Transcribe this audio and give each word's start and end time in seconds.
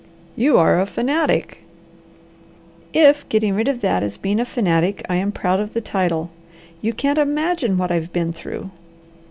"You 0.35 0.57
are 0.57 0.79
a 0.81 0.87
fanatic!" 0.87 1.59
"If 2.91 3.29
getting 3.29 3.53
rid 3.53 3.67
of 3.67 3.81
that 3.81 4.01
is 4.01 4.17
being 4.17 4.39
a 4.39 4.45
fanatic, 4.45 5.05
I 5.07 5.17
am 5.17 5.31
proud 5.31 5.59
of 5.59 5.73
the 5.73 5.79
title. 5.81 6.31
You 6.81 6.91
can't 6.91 7.19
imagine 7.19 7.77
what 7.77 7.91
I've 7.91 8.11
been 8.11 8.33
through!" 8.33 8.71